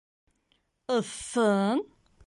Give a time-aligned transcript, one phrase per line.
[0.95, 1.89] —Ыҫ-ҫ-ҫ-ҫ-ын!